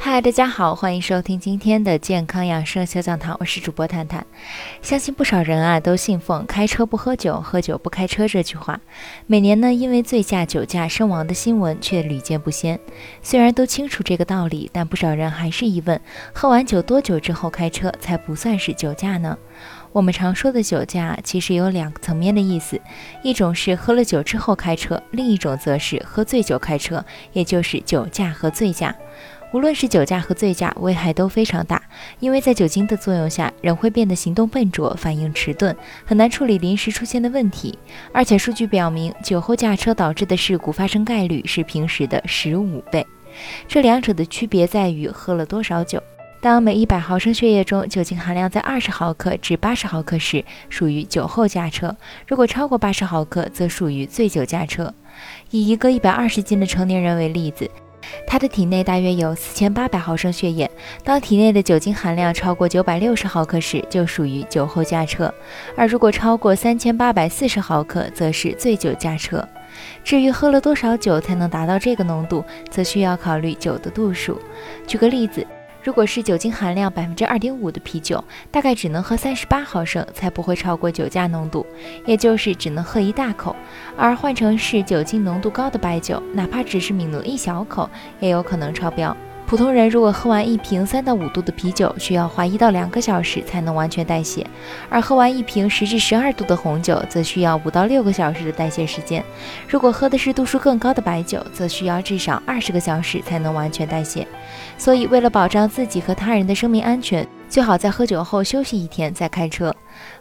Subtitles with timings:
[0.00, 4.24] 嗨，大家好，欢迎收听今天的健康养生小讲堂，我是主播探探。
[4.80, 8.80] 相信不少人啊都信奉“开车不喝酒，喝酒不开车”这句话。
[9.26, 12.78] 每年呢，因为醉驾、酒驾身亡的新闻却屡见不鲜。
[13.22, 16.00] 虽然都清楚这个道理，但不少人还是疑问：
[16.32, 19.36] 喝完酒多久之后开车才不算是酒驾呢？
[19.92, 22.80] 我们常说的酒驾其实有两个层面的意思，
[23.24, 28.94] 一种是喝了酒之后开车，另一种则是喝醉酒开车，也就是酒驾和醉驾。
[29.52, 31.82] 无论是酒驾和醉驾，危害都非常大，
[32.20, 37.78] 因为在酒精的作用下，人会变得行动笨拙、反应迟钝，很难处理临时出现的问题。
[38.12, 43.06] 而且数据表明，酒后驾车导致的事故发生概率是平时的十五倍。
[43.66, 46.02] 这两者的区别在于喝了多少酒。
[46.40, 51.88] 当每一百毫升血液中酒精含量在二十毫克至八十毫克时，属于酒后驾车；
[52.28, 54.94] 如果超过八十毫克，则属于醉酒驾车。
[55.50, 57.68] 以一个一百二十斤的成年人为例子。
[58.26, 60.70] 他的体内大约有四千八百毫升血液，
[61.02, 65.32] 当体内的酒精含量超过九百六十毫克时，就属于酒后驾车；
[65.76, 69.46] 而如果超过三千八百四十毫克，则是醉酒驾车。
[70.02, 74.40] 至于喝了多少酒才能达到这个浓度，则需要考虑酒的度数。
[74.86, 75.46] 举个例子。
[75.82, 81.64] 如果是酒精含量百分之二点五的啤酒，大概只能喝三十八毫升，才不会超过酒驾浓度，
[82.04, 83.54] 也就是只能喝一大口。
[83.96, 87.88] 而换成是酒精浓度高的白酒，哪怕只是抿了一小口，
[88.20, 89.16] 也有可能超标。
[89.48, 94.44] 普通人如果喝完一瓶三到五度的啤酒，需要花一到两个小时才能完全代谢；
[94.90, 99.24] 而喝完一瓶十至十二度的红酒，则需要五到六个小时的代谢时间。
[99.66, 104.28] 如果喝的是度数更高的白酒，则需要至少二十个小时才能完全代谢。
[104.76, 109.74] 所以，为了保障自己和他人的生命安全，最好在喝酒后休息一天再开车。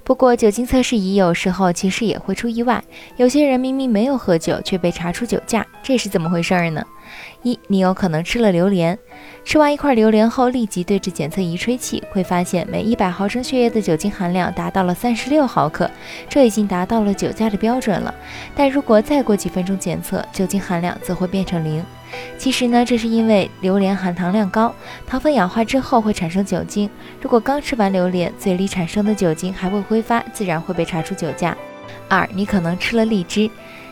[0.03, 2.83] 不过，酒精测试仪有时候其实也会出意外，
[3.17, 6.85] 有些人明明没有喝酒，却被查出酒驾，这是怎么回事呢？
[7.43, 8.97] 一，你有可能吃了榴莲，
[9.43, 15.89] 吃完一块榴莲后，立即对着检测仪吹气，会发现每一百毫升血液的酒精含量达到了三十六毫克，
[16.27, 18.13] 这已经达到了酒驾的标准了。
[18.55, 21.83] 但如果再过几分钟检测，酒精含量则会变成零。
[22.37, 24.73] 其实呢，这是因为榴莲含糖量高，
[25.07, 26.89] 糖分氧化之后会产生酒精。
[27.21, 31.57] 如果刚吃完榴莲，嘴里产生的酒精还未挥发，自然会被查出酒驾。
[32.07, 33.49] 二，你可能吃了荔枝。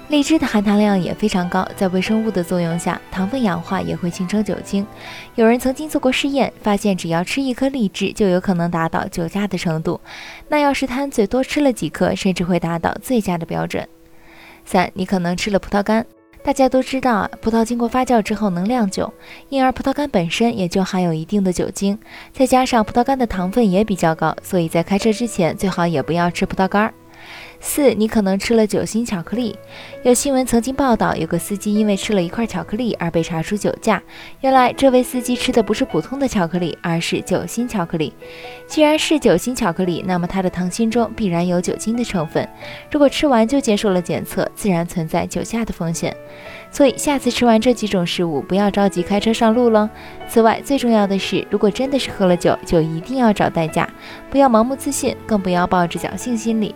[0.10, 4.86] 荔枝的含糖量也非常高，在微生物的作用下，糖分氧化也会形成酒精。
[5.34, 10.00] 有人曾经做过试验，发现只要吃一颗荔枝，就有可能达到酒驾的程度。
[10.48, 13.88] 那要是贪嘴多吃了几颗，甚至会达到醉驾的标准。
[14.64, 16.06] 三，你可能吃了葡萄干。
[16.46, 19.12] 大家都知道啊，葡萄经过发酵之后能酿酒，
[19.50, 21.98] 因而葡萄干本身也就含有一定的酒精，
[22.32, 26.94] 再加上葡萄干的糖分也比较高，所以在开车之前最好也不要吃葡萄干儿。
[27.60, 29.58] 四，你可能吃了酒心巧克力。
[30.04, 34.02] 有新闻曾经报道，有个司机因为吃了一块巧克力而被查出酒驾。
[34.42, 38.14] 原来这位司机吃的不是普通的巧克力，而是酒心巧克力。
[38.68, 42.48] 既然是酒心巧克力，那么它的糖心中必然有酒精的成分。
[42.92, 46.16] 如果吃完就接受了检测，自然存在酒驾的风险。
[46.72, 49.90] 所以下次吃完这几种食物，不要着急开车上路了。
[50.28, 53.90] 此外，最重要的是，如果真的是喝了酒，就一定要找代驾，
[54.30, 56.76] 不要盲目自信，更不要抱着侥幸心理。